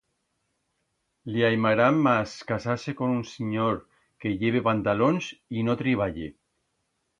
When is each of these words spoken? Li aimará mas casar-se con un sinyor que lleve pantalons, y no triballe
Li 1.35 1.43
aimará 1.49 1.89
mas 2.07 2.33
casar-se 2.53 2.95
con 3.03 3.13
un 3.17 3.21
sinyor 3.33 3.79
que 4.25 4.35
lleve 4.41 4.65
pantalons, 4.71 5.31
y 5.61 5.69
no 5.71 5.81
triballe 5.85 6.35